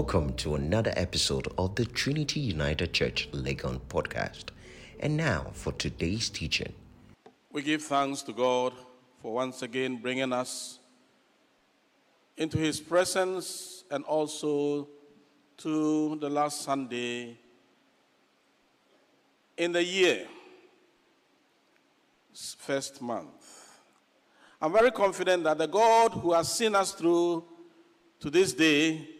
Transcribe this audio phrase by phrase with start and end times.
[0.00, 4.44] Welcome to another episode of the Trinity United Church Legon podcast.
[4.98, 6.72] And now for today's teaching.
[7.52, 8.72] We give thanks to God
[9.20, 10.78] for once again bringing us
[12.38, 14.88] into His presence and also
[15.58, 17.36] to the last Sunday
[19.58, 20.26] in the year,
[22.56, 23.76] first month.
[24.62, 27.44] I'm very confident that the God who has seen us through
[28.20, 29.19] to this day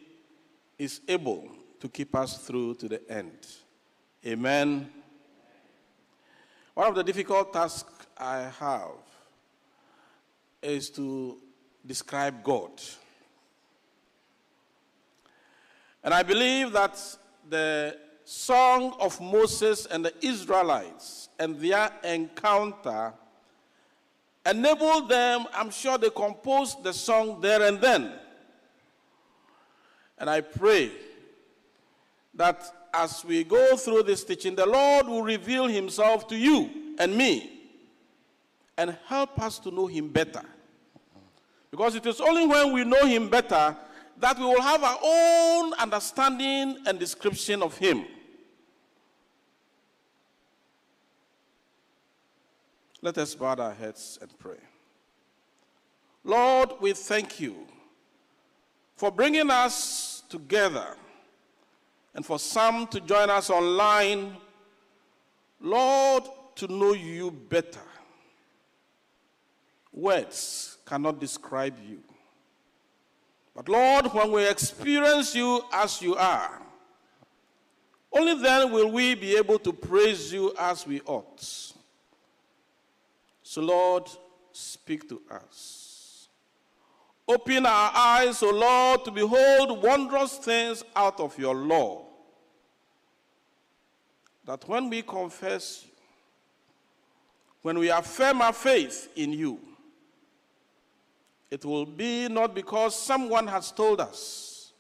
[0.80, 1.47] is able
[1.79, 3.47] to keep us through to the end.
[4.27, 4.91] Amen.
[6.73, 8.97] One of the difficult tasks I have
[10.62, 11.37] is to
[11.85, 12.71] describe God.
[16.02, 16.99] And I believe that
[17.47, 23.12] the song of Moses and the Israelites and their encounter
[24.47, 28.15] enabled them, I'm sure they composed the song there and then.
[30.21, 30.93] And I pray
[32.35, 37.16] that as we go through this teaching, the Lord will reveal himself to you and
[37.16, 37.60] me
[38.77, 40.43] and help us to know him better.
[41.71, 43.74] Because it is only when we know him better
[44.18, 48.05] that we will have our own understanding and description of him.
[53.01, 54.59] Let us bow our heads and pray.
[56.23, 57.66] Lord, we thank you
[59.01, 60.95] for bringing us together
[62.15, 64.37] and for some to join us online.
[65.59, 66.25] Lord,
[66.56, 67.81] to know you better.
[69.91, 72.00] Words cannot describe you.
[73.56, 76.60] But Lord, when we experience you as you are,
[78.12, 81.41] only then will we be able to praise you as we ought.
[83.43, 84.10] So, Lord,
[84.53, 85.91] speak to us.
[87.31, 92.05] Open our eyes, O Lord, to behold wondrous things out of your law.
[94.45, 95.87] That when we confess
[97.63, 99.61] when we affirm our faith in you,
[101.53, 104.73] it will be not because someone has told us,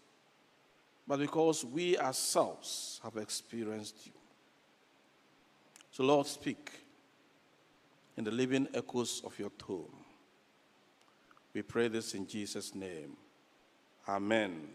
[1.06, 4.12] but because we ourselves have experienced you.
[5.92, 6.72] So, Lord, speak
[8.16, 9.99] in the living echoes of your tone.
[11.52, 13.16] We pray this in Jesus' name.
[14.08, 14.68] Amen.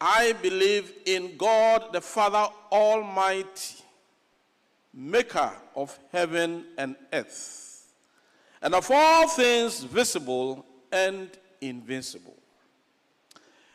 [0.00, 3.76] I believe in God the Father Almighty,
[4.92, 7.62] maker of heaven and earth
[8.62, 11.28] and of all things visible and
[11.60, 12.36] invisible.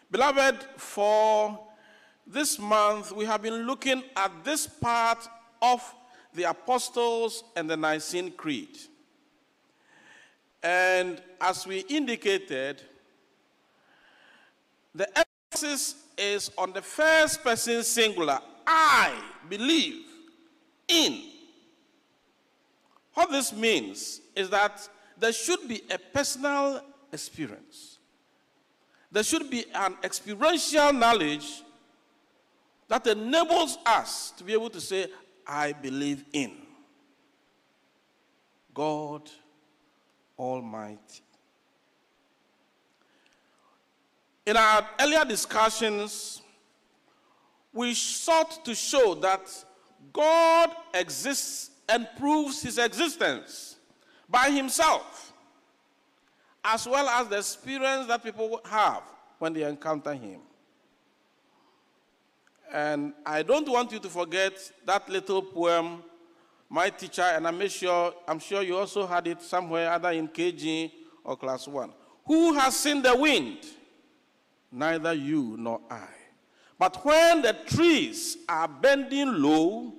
[0.10, 1.60] Beloved, for
[2.26, 5.28] this month we have been looking at this part
[5.62, 5.82] of
[6.34, 8.78] the Apostles and the Nicene Creed.
[10.64, 12.82] And as we indicated,
[14.94, 15.08] the
[15.52, 19.14] emphasis is on the first person singular I
[19.48, 20.04] believe
[20.90, 21.24] in
[23.14, 24.88] what this means is that
[25.18, 26.82] there should be a personal
[27.12, 27.98] experience.
[29.12, 31.64] There should be an experiential knowledge
[32.90, 35.08] that enables us to be able to say,
[35.46, 36.52] I believe in
[38.74, 39.30] God
[40.38, 41.22] Almighty.
[44.46, 46.42] In our earlier discussions,
[47.74, 49.42] we sought to show that
[50.14, 53.76] God exists and proves his existence
[54.30, 55.34] by himself,
[56.64, 59.04] as well as the experience that people have
[59.40, 60.40] when they encounter him.
[62.72, 64.54] And I don't want you to forget
[64.86, 66.04] that little poem,
[66.70, 70.92] my teacher, and I'm sure, I'm sure you also had it somewhere, either in KG
[71.24, 71.94] or class one.
[72.26, 73.60] Who has seen the wind?
[74.72, 76.08] Neither you nor I.
[76.78, 79.94] But when the trees are bending low,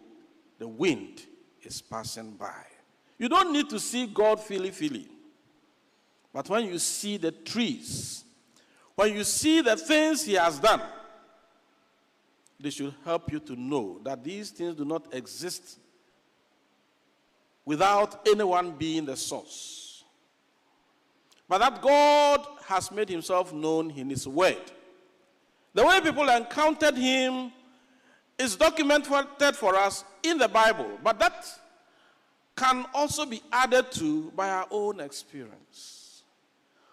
[0.59, 1.23] the wind
[1.63, 2.65] is passing by.
[3.19, 5.09] You don't need to see God feely feely.
[6.33, 8.25] But when you see the trees,
[8.95, 10.83] when you see the things He has done,
[12.61, 15.79] they should help you to know that these things do not exist
[17.69, 20.03] without anyone being the source.
[21.47, 24.57] But that God has made Himself known in His Word.
[25.75, 27.53] The way people encountered Him
[28.39, 31.45] is documented for us in the Bible, but that
[32.57, 36.23] can also be added to by our own experience.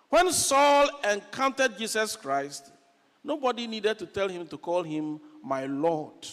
[0.10, 2.69] When Saul encountered Jesus Christ,
[3.24, 6.28] nobody needed to tell him to call him my Lord.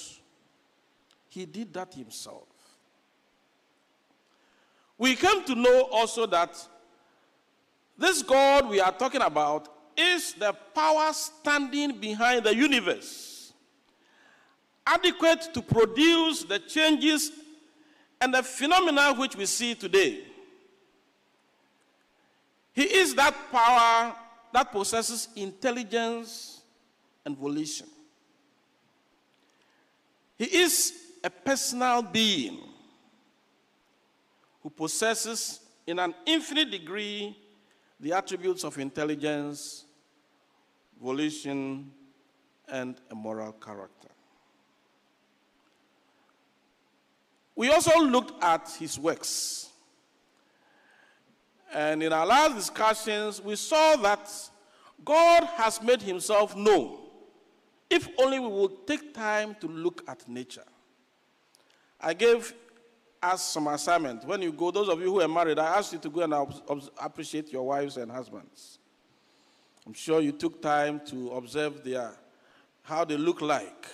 [1.28, 2.51] He did that himself.
[5.02, 6.56] We came to know also that
[7.98, 9.66] this God we are talking about
[9.96, 13.52] is the power standing behind the universe,
[14.86, 17.32] adequate to produce the changes
[18.20, 20.20] and the phenomena which we see today.
[22.72, 24.14] He is that power
[24.52, 26.60] that possesses intelligence
[27.26, 27.88] and volition.
[30.38, 30.92] He is
[31.24, 32.71] a personal being
[34.62, 37.36] who possesses, in an infinite degree,
[37.98, 39.84] the attributes of intelligence,
[41.00, 41.90] volition,
[42.68, 44.08] and a moral character.
[47.54, 49.70] We also looked at his works.
[51.72, 54.30] And in our last discussions, we saw that
[55.04, 56.98] God has made himself known
[57.90, 60.64] if only we would take time to look at nature.
[62.00, 62.54] I gave
[63.22, 64.24] us some assignment.
[64.24, 66.34] When you go, those of you who are married, I asked you to go and
[67.00, 68.78] appreciate your wives and husbands.
[69.86, 72.12] I'm sure you took time to observe their,
[72.82, 73.86] how they look like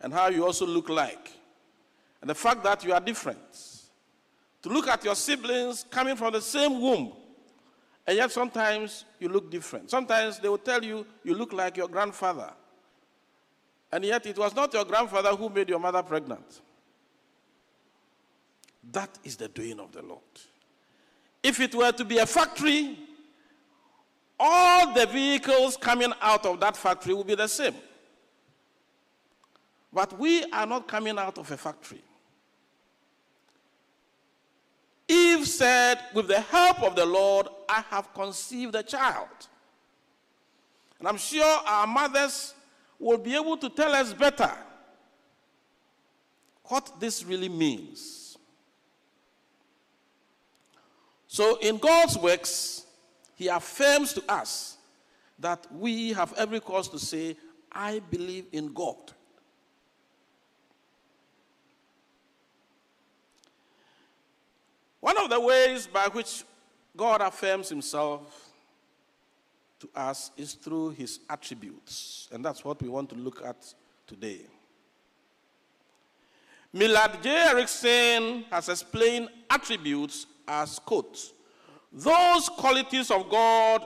[0.00, 1.32] and how you also look like.
[2.20, 3.38] And the fact that you are different.
[4.62, 7.12] To look at your siblings coming from the same womb,
[8.06, 9.90] and yet sometimes you look different.
[9.90, 12.50] Sometimes they will tell you you look like your grandfather.
[13.92, 16.60] And yet it was not your grandfather who made your mother pregnant.
[18.92, 20.22] That is the doing of the Lord.
[21.42, 22.98] If it were to be a factory,
[24.40, 27.74] all the vehicles coming out of that factory will be the same.
[29.92, 32.02] But we are not coming out of a factory.
[35.08, 39.28] Eve said, With the help of the Lord, I have conceived a child.
[40.98, 42.54] And I'm sure our mothers
[42.98, 44.50] will be able to tell us better
[46.64, 48.27] what this really means.
[51.28, 52.86] So, in God's works,
[53.36, 54.78] He affirms to us
[55.38, 57.36] that we have every cause to say,
[57.70, 59.12] I believe in God.
[65.00, 66.44] One of the ways by which
[66.96, 68.50] God affirms himself
[69.80, 72.28] to us is through his attributes.
[72.32, 73.72] And that's what we want to look at
[74.06, 74.40] today.
[76.72, 77.30] Millard J.
[77.30, 81.18] Erickson has explained attributes as, quote,
[81.92, 83.84] those qualities of God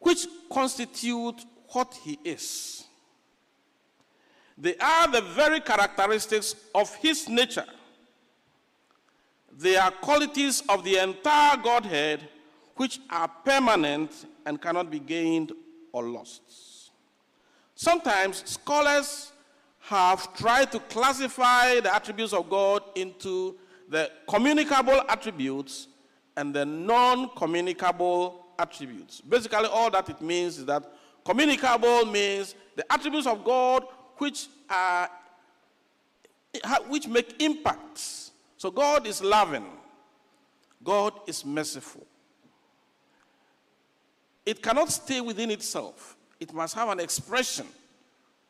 [0.00, 2.84] which constitute what he is.
[4.58, 7.64] They are the very characteristics of his nature
[9.58, 12.28] they are qualities of the entire Godhead
[12.76, 15.52] which are permanent and cannot be gained
[15.92, 16.90] or lost.
[17.74, 19.32] Sometimes scholars
[19.80, 23.56] have tried to classify the attributes of God into
[23.88, 25.88] the communicable attributes
[26.36, 29.20] and the non communicable attributes.
[29.20, 30.84] Basically, all that it means is that
[31.24, 33.84] communicable means the attributes of God
[34.18, 35.10] which, are,
[36.88, 39.66] which make impacts so God is loving,
[40.82, 42.06] God is merciful.
[44.44, 47.66] It cannot stay within itself, it must have an expression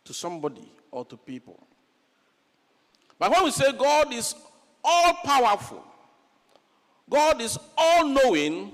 [0.04, 1.66] to somebody or to people.
[3.18, 4.34] But when we say God is
[4.86, 5.84] all powerful,
[7.10, 8.72] God is all knowing,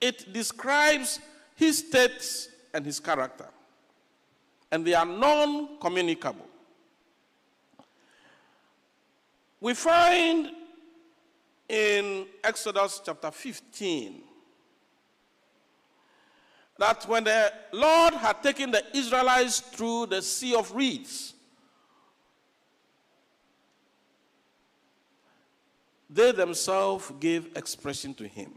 [0.00, 1.20] it describes
[1.54, 3.48] his state and his character.
[4.72, 6.46] And they are non communicable.
[9.60, 10.50] We find
[11.68, 14.22] in Exodus chapter 15
[16.78, 21.34] that when the Lord had taken the Israelites through the Sea of Reeds,
[26.12, 28.52] they themselves gave expression to him.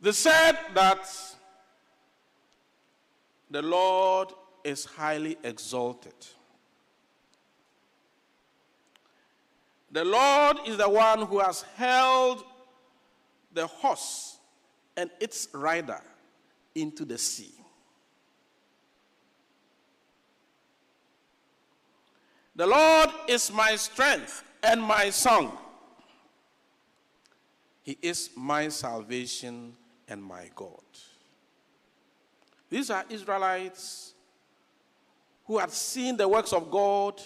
[0.00, 1.08] They said that
[3.48, 4.32] the Lord
[4.64, 6.14] is highly exalted.
[9.92, 12.44] The Lord is the one who has held
[13.54, 14.38] the horse
[14.96, 16.02] and its rider
[16.74, 17.54] into the sea.
[22.56, 25.56] The Lord is my strength and my song.
[27.82, 29.74] He is my salvation
[30.08, 30.80] and my God.
[32.68, 34.14] These are Israelites
[35.46, 37.22] who had seen the works of God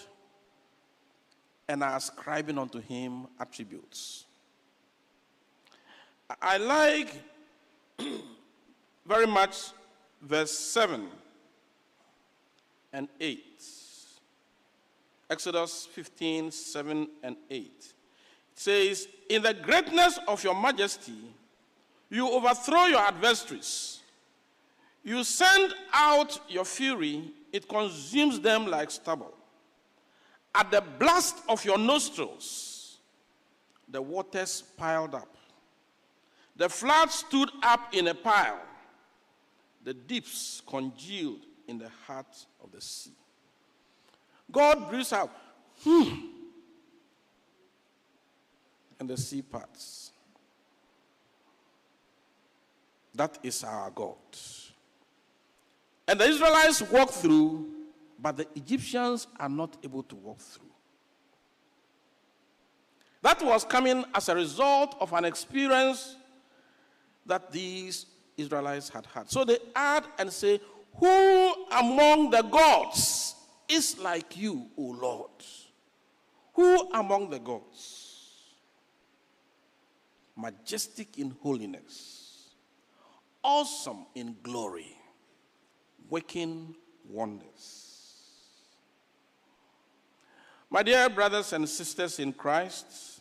[1.66, 4.26] and are ascribing unto him attributes.
[6.40, 7.14] I like
[9.06, 9.70] very much
[10.20, 11.08] verse 7
[12.92, 13.79] and 8.
[15.30, 17.60] Exodus 15, 7 and 8.
[17.60, 17.92] It
[18.54, 21.14] says, In the greatness of your majesty,
[22.10, 24.00] You overthrow your adversaries.
[25.04, 29.32] You send out your fury, it consumes them like stubble.
[30.54, 32.98] At the blast of your nostrils,
[33.88, 35.36] the waters piled up.
[36.56, 38.60] The floods stood up in a pile.
[39.84, 43.12] The deeps congealed in the heart of the sea.
[44.50, 45.30] God breathes out,
[45.82, 46.14] hmm,
[48.98, 50.12] and the sea parts.
[53.14, 54.16] That is our God.
[56.06, 57.68] And the Israelites walk through,
[58.18, 60.66] but the Egyptians are not able to walk through.
[63.22, 66.16] That was coming as a result of an experience
[67.26, 69.30] that these Israelites had had.
[69.30, 70.60] So they add and say,
[70.96, 73.34] Who among the gods
[73.70, 75.30] is like you, O Lord?
[76.54, 78.06] Who among the gods?
[80.36, 82.50] Majestic in holiness,
[83.42, 84.96] awesome in glory,
[86.08, 86.74] working
[87.08, 87.90] wonders.
[90.70, 93.20] My dear brothers and sisters in Christ,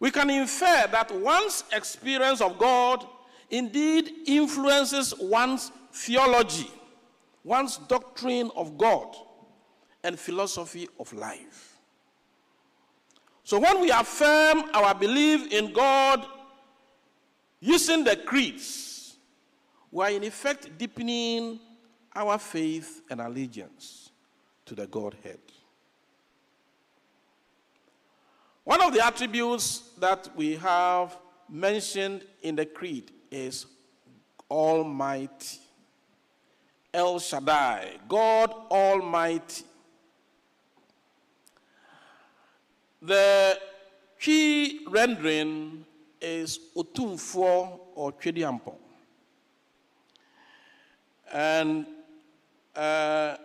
[0.00, 3.06] we can infer that one's experience of God
[3.50, 6.70] indeed influences one's theology,
[7.48, 9.16] one's doctrine of God,
[10.04, 11.78] and philosophy of life.
[13.42, 16.24] So when we affirm our belief in God
[17.60, 19.16] using the creeds,
[19.90, 21.58] we are in effect deepening
[22.14, 24.10] our faith and allegiance
[24.66, 25.40] to the Godhead.
[28.64, 31.16] One of the attributes that we have
[31.48, 33.64] mentioned in the creed is
[34.50, 35.58] Almighty.
[36.98, 39.62] El Shaddai, God Almighty.
[43.00, 43.56] The
[44.18, 45.84] Twi rendering
[46.20, 48.74] is Otumfo or Twediampo.
[51.32, 51.86] And
[52.74, 53.36] uh,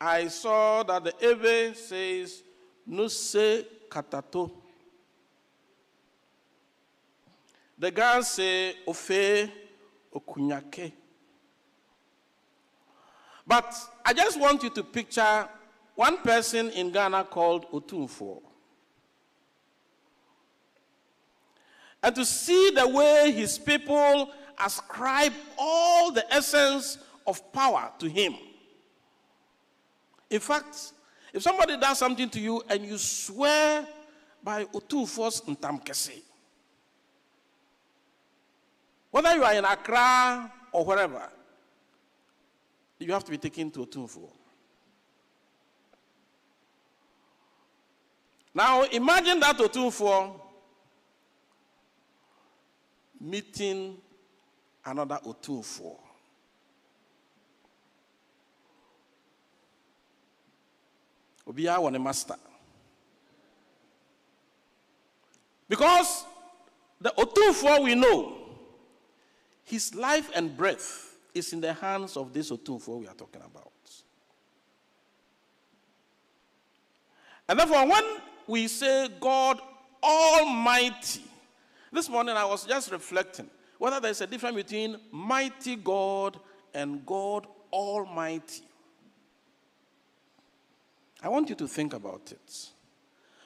[0.00, 2.42] I saw that the Ewe says
[2.84, 4.50] Nuse Katato.
[7.78, 9.48] The guys say Ofe
[10.12, 11.03] Okunyake.
[13.46, 13.74] But
[14.04, 15.48] I just want you to picture
[15.94, 18.42] one person in Ghana called Otumfo.
[22.02, 24.30] And to see the way his people
[24.62, 28.34] ascribe all the essence of power to him.
[30.30, 30.92] In fact,
[31.32, 33.86] if somebody does something to you and you swear
[34.42, 36.22] by Otumfo's Ntamkese,
[39.10, 41.28] whether you are in Accra or wherever,
[42.98, 44.30] you have to be taken to Otumfo.
[48.54, 50.40] Now imagine that Otumfo
[53.20, 53.96] meeting
[54.84, 55.98] another Otumfo.
[61.46, 62.36] Obiya wɔ ne master.
[65.68, 66.24] Because
[67.00, 68.38] the Otumfo we know,
[69.64, 73.72] his life and breath is in the hands of this Otumfo we are talking about.
[77.48, 78.04] And therefore, when
[78.46, 79.60] we say God
[80.02, 81.24] Almighty,
[81.92, 86.38] this morning I was just reflecting whether there's a difference between mighty God
[86.72, 88.62] and God Almighty.
[91.22, 92.68] I want you to think about it.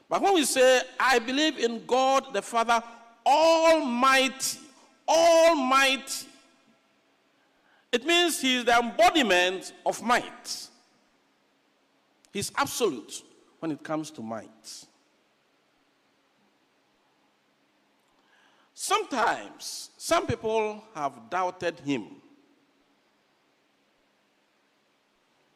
[0.08, 2.82] But when we say, I believe in God the Father
[3.26, 4.58] Almighty,
[5.06, 6.26] Almighty,
[7.92, 10.68] it means He is the embodiment of might.
[12.32, 13.22] He's absolute
[13.58, 14.86] when it comes to might.
[18.74, 22.06] Sometimes, some people have doubted Him.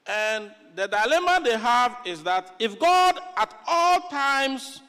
[0.07, 4.81] And the dilemma they have is that if God at all times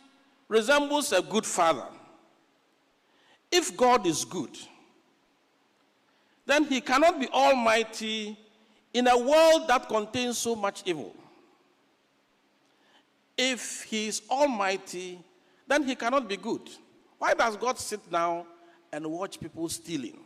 [0.47, 1.85] resembles a good father,
[3.51, 4.57] if God is good,
[6.45, 8.37] then he cannot be almighty
[8.93, 11.15] in a world that contains so much evil.
[13.37, 15.19] If he is almighty,
[15.67, 16.69] then he cannot be good.
[17.17, 18.45] Why does God sit down
[18.91, 20.19] and watch people stealing?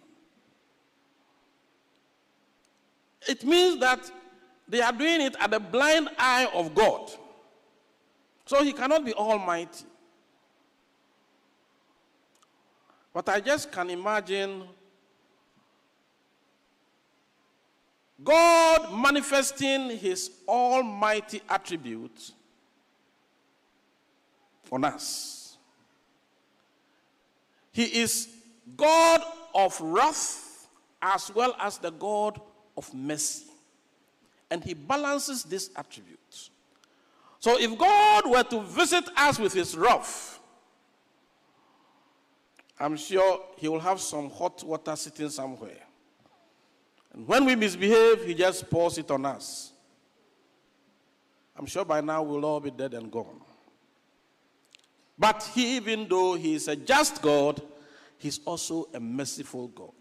[3.28, 4.12] It means that
[4.68, 7.12] they are doing it at the blind eye of God.
[8.46, 9.86] So he cannot be almighty.
[13.14, 14.64] But I just can imagine
[18.28, 22.34] God manifesting his almighty attribute
[24.70, 25.58] on us.
[27.72, 28.28] He is
[28.76, 29.22] God
[29.56, 30.68] of wrath
[31.02, 32.42] as well as the God
[32.76, 33.46] of mercy.
[34.52, 36.50] And he balances these attributes.
[37.40, 40.42] So if God were to visit us with his wrath,
[42.78, 45.87] I'm sure he will have some hot water sitting somewhere.
[47.18, 49.72] And when we misbehave, he just pours it on us.
[51.58, 53.42] I'm sure by now we'll all be dead and gone.
[55.18, 57.60] But he, even though he is a just God,
[58.20, 59.94] he's also a merciful God.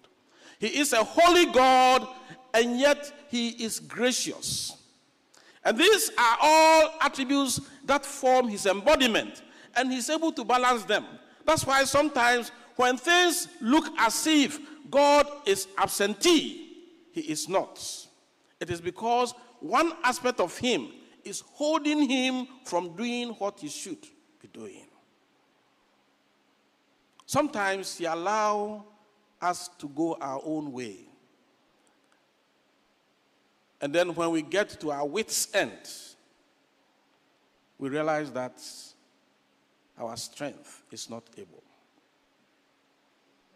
[0.59, 2.07] He is a holy God,
[2.53, 4.77] and yet he is gracious.
[5.65, 9.43] And these are all attributes that form his embodiment,
[9.75, 11.07] and he's able to balance them.
[11.47, 16.66] That's why sometimes when things look as if God is absentee,
[17.17, 17.83] he is not.
[18.61, 20.91] It is because one aspect of him
[21.25, 24.03] is holding him from doing what he should
[24.39, 24.87] be doing.
[27.25, 28.83] Sometimes he allows
[29.41, 31.09] us to go our own way.
[33.81, 35.89] And then when we get to our wits' end,
[37.79, 38.63] we realize that
[39.99, 41.63] our strength is not able.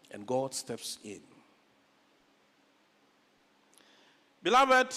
[0.09, 1.21] And God steps in.
[4.43, 4.95] Beloved,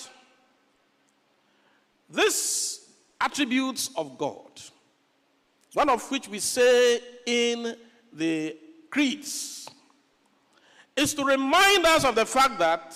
[2.08, 2.86] these
[3.20, 4.60] attributes of God,
[5.72, 7.76] one of which we say in
[8.12, 8.56] the
[8.90, 9.68] creeds,
[10.96, 12.94] is to remind us of the fact that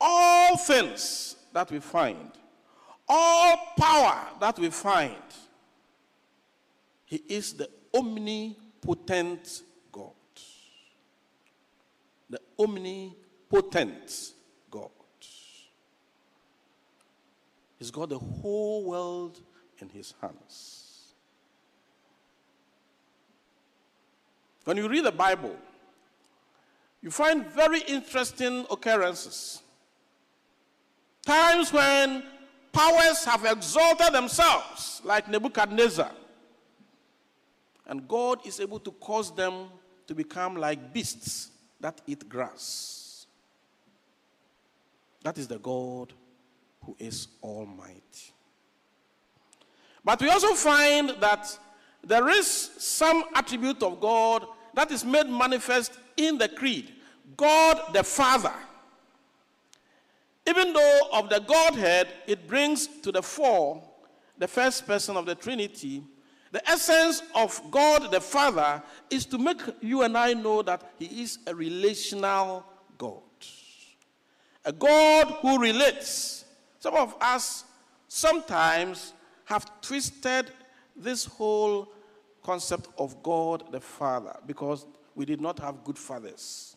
[0.00, 2.30] all things that we find,
[3.08, 5.14] all power that we find,
[7.04, 10.10] He is the omnipotent God.
[12.28, 14.32] The omnipotent
[14.70, 14.90] God.
[17.82, 19.40] He's got the whole world
[19.80, 21.14] in His hands.
[24.62, 25.56] When you read the Bible,
[27.02, 29.62] you find very interesting occurrences.
[31.26, 32.22] Times when
[32.72, 36.12] powers have exalted themselves, like Nebuchadnezzar,
[37.88, 39.66] and God is able to cause them
[40.06, 43.26] to become like beasts that eat grass.
[45.24, 46.12] That is the God
[46.84, 48.32] who is almighty.
[50.04, 51.58] But we also find that
[52.04, 56.92] there is some attribute of God that is made manifest in the creed
[57.36, 58.52] God the Father.
[60.46, 63.82] Even though of the Godhead, it brings to the fore
[64.38, 66.02] the first person of the Trinity.
[66.50, 71.22] The essence of God the Father is to make you and I know that He
[71.22, 72.66] is a relational
[72.98, 73.22] God.
[74.64, 76.41] A God who relates.
[76.82, 77.64] Some of us
[78.08, 79.12] sometimes
[79.44, 80.50] have twisted
[80.96, 81.92] this whole
[82.42, 86.74] concept of God the Father because we did not have good fathers.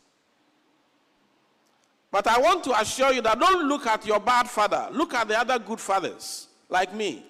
[2.11, 5.27] But I want to assure you that don't look at your bad father, look at
[5.27, 7.25] the other good fathers, like me.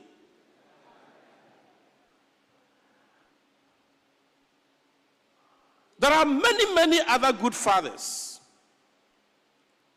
[5.98, 8.25] There are many, many other good fathers.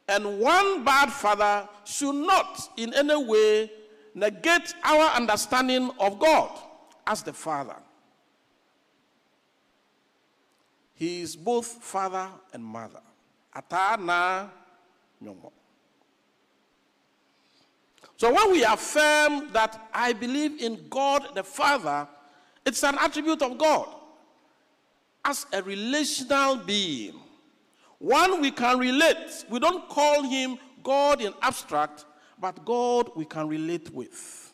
[0.09, 3.71] And one bad father should not in any way
[4.15, 6.51] negate our understanding of God
[7.07, 7.77] as the Father.
[10.95, 13.01] He is both father and mother.
[13.55, 14.51] Atana
[15.23, 15.53] nyongo.
[18.17, 22.09] So when we affirm that I believe in God the Father,
[22.67, 23.89] it's an attribute of God
[25.25, 27.15] as a relational being.
[27.99, 29.45] One we can relate.
[29.49, 32.05] We don't call him God in abstract,
[32.41, 34.53] but God we can relate with.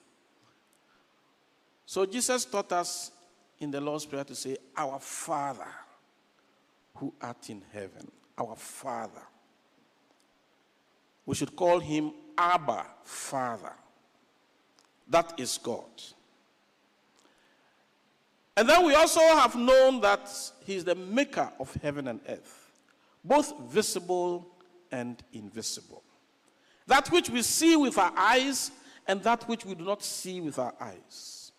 [1.87, 3.11] So Jesus taught us
[3.59, 5.69] in the Lord's Prayer to say, Our Father
[6.97, 9.23] who art in heaven, our Father.
[11.27, 13.73] We should call him Abba, Father.
[15.09, 15.85] That is God.
[18.57, 20.31] And then we also have known that
[20.65, 22.64] he is the maker of heaven and earth,
[23.25, 24.47] both visible
[24.93, 26.03] and invisible.
[26.87, 28.71] That which we see with our eyes
[29.07, 31.53] and that which we do not see with our eyes.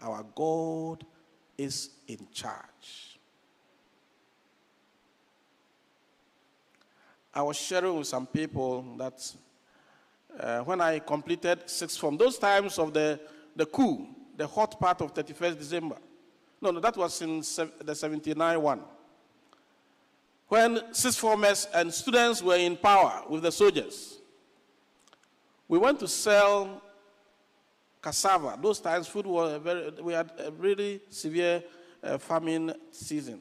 [0.00, 1.04] Our God
[1.56, 3.18] is in charge.
[7.34, 9.34] I was sharing with some people that
[10.40, 13.20] uh, when I completed sixth form, those times of the,
[13.54, 14.06] the coup,
[14.36, 15.96] the hot part of 31st December.
[16.60, 18.80] No, no, that was in the 79 one.
[20.48, 24.18] When sixth formers and students were in power with the soldiers,
[25.68, 26.82] we went to sell
[28.00, 28.56] cassava.
[28.62, 31.62] Those times, food was very, we had a really severe
[32.02, 33.40] uh, famine season.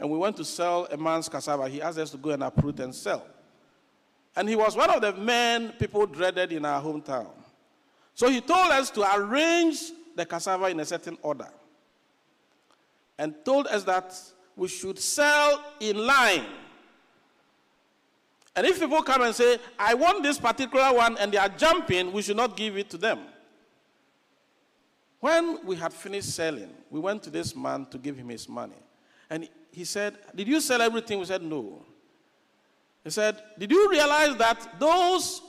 [0.00, 1.68] and we went to sell a man's cassava.
[1.68, 3.26] He asked us to go and uproot and sell.
[4.34, 7.28] And he was one of the men people dreaded in our hometown.
[8.14, 9.78] So he told us to arrange
[10.16, 11.48] the cassava in a certain order
[13.18, 14.16] and told us that
[14.60, 16.44] we should sell in line.
[18.54, 22.12] And if people come and say, I want this particular one, and they are jumping,
[22.12, 23.20] we should not give it to them.
[25.18, 28.76] When we had finished selling, we went to this man to give him his money.
[29.30, 31.18] And he said, Did you sell everything?
[31.18, 31.82] We said, No.
[33.02, 35.40] He said, Did you realize that those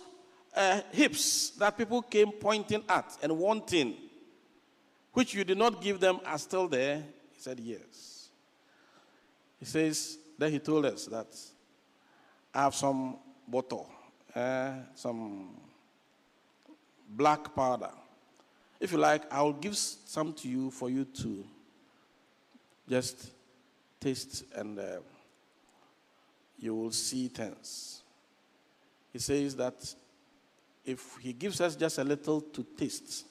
[0.56, 3.93] uh, hips that people came pointing at and wanting,
[5.12, 7.04] which you did not give them, are still there?
[7.34, 8.21] He said, Yes.
[9.62, 11.28] He says, Then he told us that
[12.54, 13.88] I have some bottle,
[14.36, 15.56] uh, some
[17.08, 17.91] black powder.
[18.80, 21.45] If you like, I'll give some to you for you to
[22.89, 23.30] just
[24.00, 24.84] taste and uh,
[26.58, 28.02] you will see things.
[29.13, 29.93] He says that
[30.84, 33.26] if he gives us just a little to taste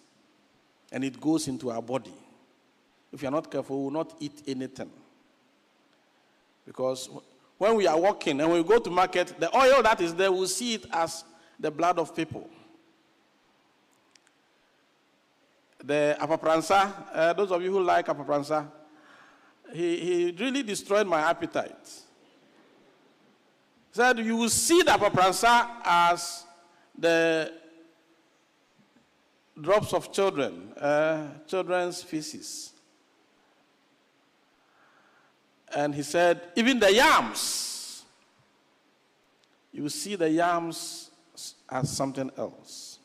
[0.92, 2.14] and it goes into our body,
[3.12, 4.90] if you're not careful, we will not eat anything.
[6.70, 7.10] Because
[7.58, 10.46] when we are walking and we go to market, the oil that is there, we'll
[10.46, 11.24] see it as
[11.58, 12.48] the blood of people.
[15.82, 18.70] The apapransa, uh, those of you who like apapransa,
[19.72, 21.88] he, he really destroyed my appetite.
[23.88, 26.44] He said, You will see the apapransa as
[26.96, 27.52] the
[29.60, 32.74] drops of children, uh, children's feces.
[35.74, 38.04] And he said, Even the yams,
[39.72, 41.10] you see the yams
[41.70, 42.98] as something else.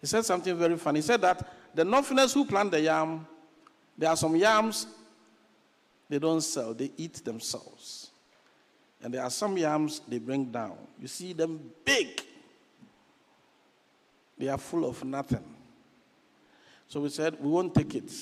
[0.00, 0.98] He said something very funny.
[0.98, 3.26] He said that the Northerners who plant the yam,
[3.96, 4.86] there are some yams
[6.08, 8.10] they don't sell, they eat themselves.
[9.02, 10.76] And there are some yams they bring down.
[11.00, 12.22] You see them big,
[14.38, 15.44] they are full of nothing.
[16.86, 18.12] So we said, we won't take it.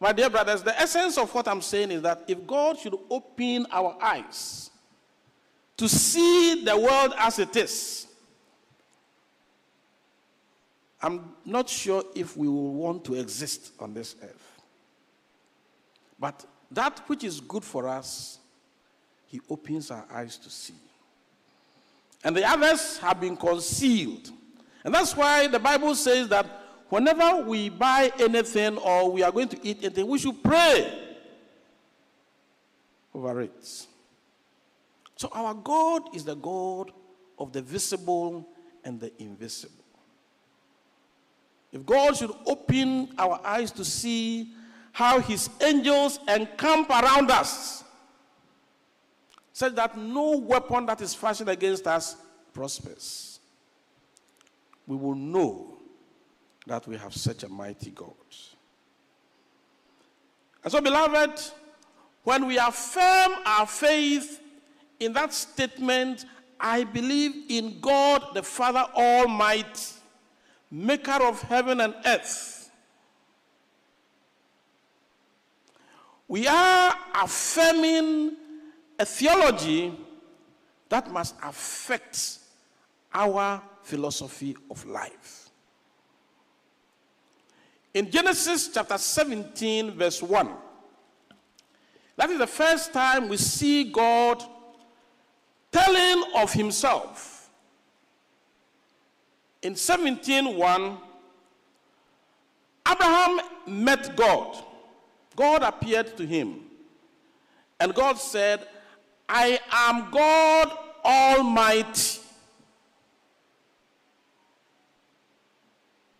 [0.00, 3.66] My dear brothers, the essence of what I'm saying is that if God should open
[3.70, 4.70] our eyes
[5.76, 8.06] to see the world as it is,
[11.02, 14.62] I'm not sure if we will want to exist on this earth.
[16.18, 18.38] But that which is good for us,
[19.26, 20.74] He opens our eyes to see.
[22.24, 24.30] And the others have been concealed.
[24.84, 26.46] And that's why the Bible says that
[26.90, 31.08] whenever we buy anything or we are going to eat anything, we should pray
[33.14, 33.86] over it.
[35.16, 36.92] So our God is the God
[37.38, 38.46] of the visible
[38.84, 39.74] and the invisible.
[41.72, 44.52] If God should open our eyes to see
[44.92, 47.84] how his angels encamp around us,
[49.52, 52.16] such that no weapon that is fashioned against us
[52.52, 53.38] prospers,
[54.86, 55.79] we will know
[56.70, 58.14] that we have such a mighty God.
[60.62, 61.40] And so, beloved,
[62.22, 64.40] when we affirm our faith
[65.00, 66.26] in that statement,
[66.60, 69.94] I believe in God the Father Almighty
[70.70, 72.70] maker of heaven and earth.
[76.28, 78.36] We are affirming
[78.96, 79.92] a theology
[80.88, 82.38] that must affect
[83.12, 85.49] our philosophy of life.
[87.92, 90.48] In Genesis chapter 17, verse 1,
[92.16, 94.42] that is the first time we see God
[95.72, 97.40] telling of himself
[99.62, 100.98] in 17:1,
[102.88, 104.64] Abraham met God.
[105.36, 106.66] God appeared to him.
[107.78, 108.66] And God said,
[109.28, 112.20] I am God Almighty.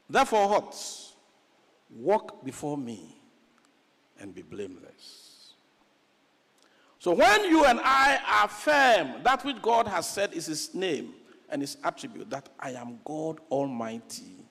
[0.08, 1.09] Therefore, what?
[1.94, 3.16] Walk before me
[4.18, 5.54] and be blameless.
[6.98, 11.14] So, when you and I affirm that which God has said is his name,
[11.50, 14.46] and his attribute that I am God Almighty.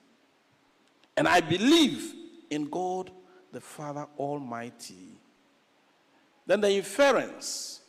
[1.16, 2.14] And I believe
[2.50, 3.10] in God
[3.52, 5.18] the Father Almighty.
[6.46, 7.80] Then the inference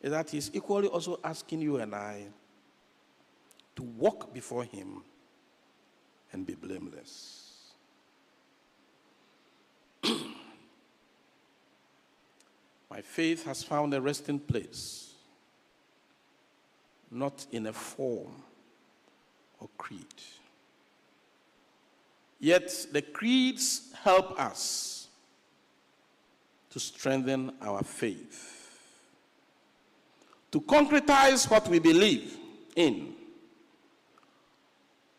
[0.00, 2.26] is that he's equally also asking you and I
[3.76, 5.02] to walk before him
[6.32, 7.47] and be blameless.
[12.90, 15.12] My faith has found a resting place,
[17.10, 18.42] not in a form
[19.60, 20.06] or creed.
[22.40, 25.08] Yet the creeds help us
[26.70, 28.80] to strengthen our faith,
[30.52, 32.36] to concretize what we believe
[32.76, 33.14] in,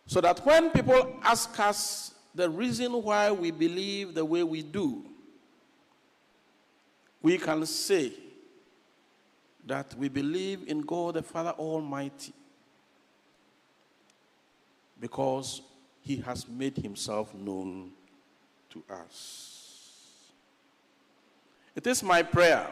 [0.07, 5.03] so that when people ask us the reason why we believe the way we do,
[7.21, 8.13] we can say
[9.65, 12.33] that we believe in God the Father Almighty
[14.99, 15.61] because
[16.01, 17.91] he has made himself known
[18.69, 20.29] to us.
[21.75, 22.67] It is my prayer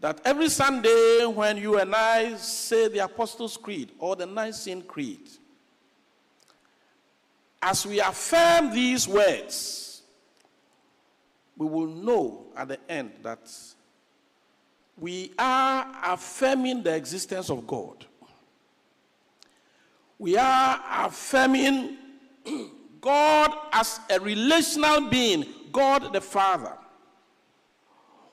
[0.00, 5.28] that every Sunday when you and I say the Apostles' Creed or the Nicene Creed,
[7.62, 9.93] as we affirm these words,
[11.56, 13.50] we will know at the end that
[14.98, 18.04] we are affirming the existence of God.
[20.18, 21.96] We are affirming
[23.00, 26.72] God as a relational being, God the Father.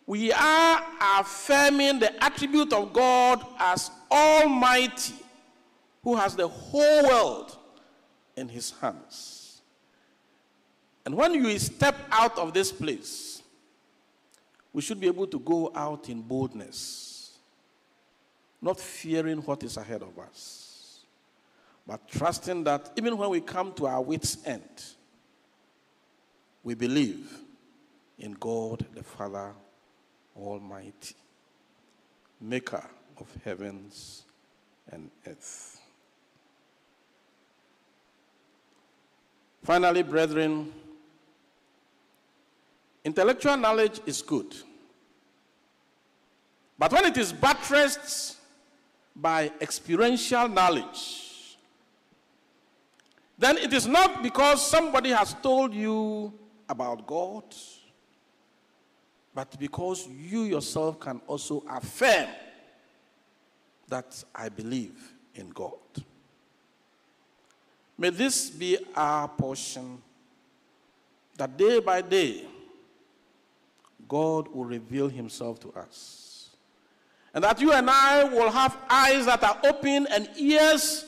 [0.05, 0.83] We are
[1.19, 5.13] affirming the attribute of God as Almighty,
[6.03, 7.57] who has the whole world
[8.35, 9.40] in his hands.
[11.05, 13.41] And when you step out of this place,
[14.73, 17.37] we should be able to go out in boldness,
[18.61, 21.01] not fearing what is ahead of us,
[21.87, 24.83] but trusting that even when we come to our wits' end,
[26.63, 27.39] we believe
[28.19, 29.51] in God the Father
[30.37, 31.15] Almighty,
[32.39, 32.85] maker
[33.17, 34.23] of heavens
[34.91, 35.81] and earth.
[39.63, 40.71] Finally, brethren,
[43.03, 44.55] intellectual knowledge is good.
[46.77, 48.37] But when it is buttressed
[49.15, 51.57] by experiential knowledge,
[53.37, 56.33] then it is not because somebody has told you
[56.69, 57.43] about God,
[59.33, 62.29] but because you yourself can also affirm
[63.87, 65.77] that I believe in God.
[67.97, 70.01] May this be our portion
[71.37, 72.45] that day by day
[74.11, 76.49] God will reveal himself to us.
[77.33, 81.05] And that you and I will have eyes that are open and ears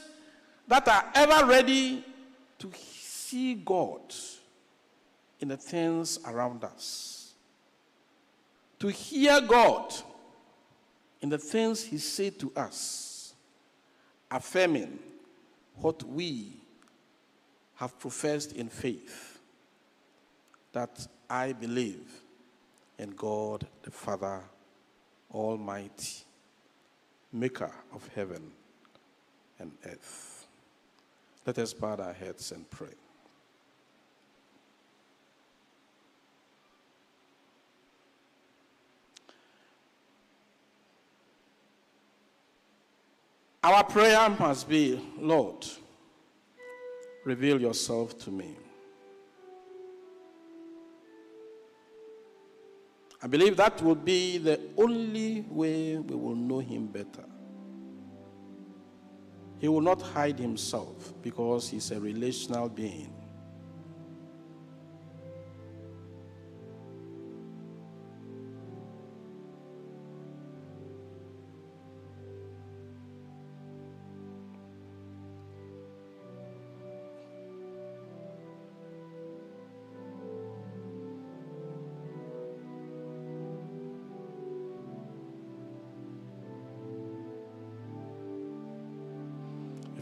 [0.70, 2.06] that are ever ready
[2.60, 4.00] to see God
[5.42, 7.34] in the things around us.
[8.80, 9.94] To hear God
[11.20, 13.34] in the things he said to us,
[14.32, 14.98] affirming
[15.76, 16.54] what we
[17.76, 19.40] have professed in faith
[20.72, 22.24] that I believe
[23.04, 24.40] in God the Father
[25.30, 26.24] Almighty,
[27.34, 28.50] maker of heaven
[29.60, 30.48] and earth.
[31.46, 32.88] Let us bow our heads and pray.
[43.66, 45.66] Our prayer must be, Lord,
[47.26, 48.56] reveal yourself to me.
[53.24, 57.24] I believe that will be the only way we will know him better.
[59.60, 63.23] He will not hide himself because he's a relational being.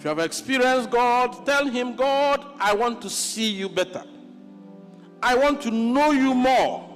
[0.01, 4.03] If you have experienced God, tell Him, God, I want to see you better.
[5.21, 6.89] I want to know you more.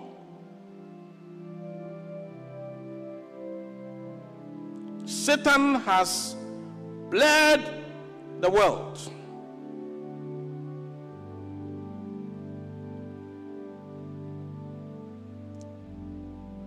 [5.05, 6.35] Satan has
[7.11, 7.83] bled
[8.41, 8.99] the world.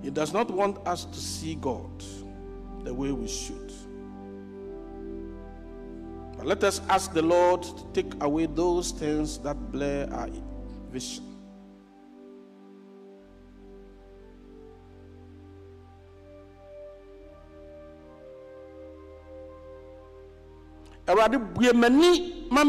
[0.04, 1.90] He does not want us to see God
[2.84, 3.72] the way we should.
[6.38, 10.30] But let us ask the Lord to take away those things that blur our
[10.88, 11.24] vision.
[21.08, 22.62] Awurade bue m'ani ma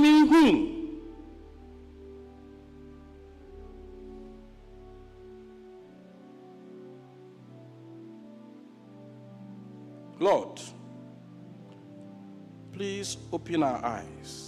[13.50, 14.46] open our eyes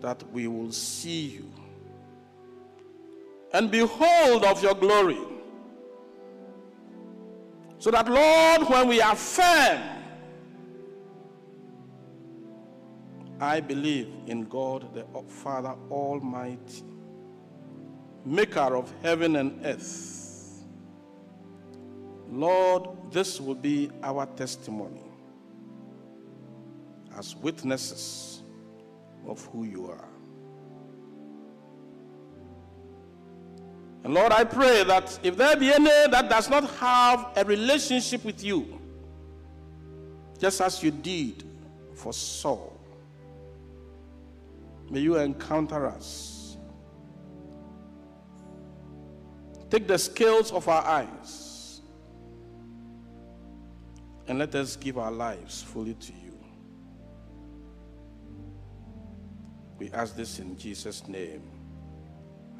[0.00, 1.52] that we will see you
[3.52, 5.18] and behold of your glory.
[7.78, 9.82] So that, Lord, when we affirm,
[13.40, 16.84] I believe in God the Father Almighty,
[18.24, 20.64] maker of heaven and earth.
[22.30, 25.13] Lord, this will be our testimony
[27.18, 28.42] as witnesses
[29.26, 30.08] of who you are.
[34.04, 38.22] And Lord, I pray that if there be any that does not have a relationship
[38.24, 38.78] with you,
[40.38, 41.42] just as you did
[41.94, 42.78] for Saul,
[44.90, 46.58] may you encounter us.
[49.70, 51.80] Take the scales of our eyes
[54.28, 56.23] and let us give our lives fully to you.
[59.84, 61.42] We ask this in Jesus' name.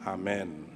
[0.06, 0.66] Amen.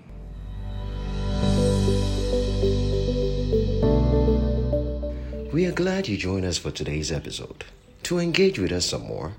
[5.53, 7.67] We are glad you joined us for today's episode.
[8.05, 9.35] To engage with us some more,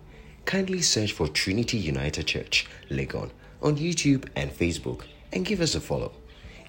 [0.45, 3.31] kindly search for Trinity United Church, Legon,
[3.63, 6.11] on YouTube and Facebook and give us a follow.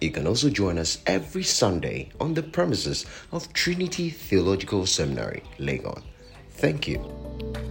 [0.00, 6.02] You can also join us every Sunday on the premises of Trinity Theological Seminary, Legon.
[6.48, 7.69] Thank you.